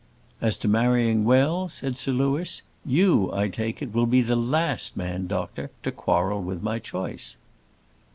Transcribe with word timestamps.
"As 0.41 0.57
to 0.57 0.67
marrying 0.67 1.25
well," 1.25 1.69
said 1.69 1.95
Sir 1.95 2.11
Louis, 2.11 2.63
"you, 2.83 3.31
I 3.31 3.49
take 3.49 3.83
it, 3.83 3.93
will 3.93 4.07
be 4.07 4.21
the 4.21 4.35
last 4.35 4.97
man, 4.97 5.27
doctor, 5.27 5.69
to 5.83 5.91
quarrel 5.91 6.41
with 6.41 6.63
my 6.63 6.79
choice." 6.79 7.37